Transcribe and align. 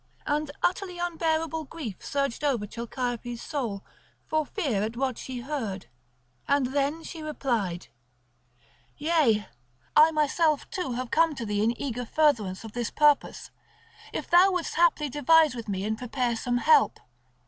And 0.25 0.49
utterly 0.63 0.97
unbearable 0.97 1.65
grief 1.65 2.03
surged 2.03 2.43
over 2.43 2.65
Chalciope's 2.65 3.39
soul 3.43 3.85
for 4.25 4.47
fear 4.47 4.81
at 4.81 4.97
what 4.97 5.19
she 5.19 5.41
heard; 5.41 5.89
and 6.47 6.73
then 6.73 7.03
she 7.03 7.21
replied: 7.21 7.89
"Yea, 8.97 9.47
I 9.95 10.09
myself 10.09 10.67
too 10.71 10.93
have 10.93 11.11
come 11.11 11.35
to 11.35 11.45
thee 11.45 11.61
in 11.63 11.79
eager 11.79 12.07
furtherance 12.07 12.63
of 12.63 12.71
this 12.71 12.89
purpose, 12.89 13.51
if 14.11 14.27
thou 14.27 14.51
wouldst 14.51 14.73
haply 14.73 15.07
devise 15.07 15.53
with 15.53 15.69
me 15.69 15.85
and 15.85 15.99
prepare 15.99 16.35
some 16.35 16.57
help. 16.57 16.99